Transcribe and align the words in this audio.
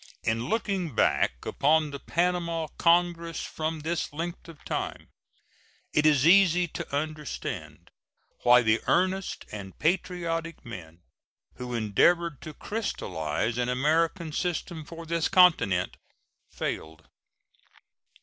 In 0.23 0.49
looking 0.49 0.95
back 0.95 1.45
upon 1.45 1.91
the 1.91 1.99
Panama 1.99 2.65
congress 2.79 3.39
from 3.43 3.81
this 3.81 4.11
length 4.11 4.47
of 4.49 4.65
time 4.65 5.09
it 5.93 6.07
is 6.07 6.25
easy 6.25 6.67
to 6.69 6.91
understand 6.95 7.91
why 8.41 8.63
the 8.63 8.81
earnest 8.87 9.45
and 9.51 9.77
patriotic 9.77 10.65
men 10.65 11.01
who 11.57 11.75
endeavored 11.75 12.41
to 12.41 12.53
crystallize 12.55 13.59
an 13.59 13.69
American 13.69 14.31
system 14.31 14.85
for 14.85 15.05
this 15.05 15.29
continent 15.29 15.95
failed. 16.49 17.05